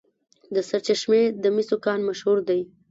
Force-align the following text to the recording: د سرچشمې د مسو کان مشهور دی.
د 0.53 0.55
سرچشمې 0.69 1.23
د 1.43 1.45
مسو 1.55 1.75
کان 1.85 1.99
مشهور 2.09 2.37
دی. 2.49 2.61